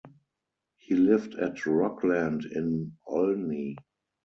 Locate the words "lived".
0.95-1.35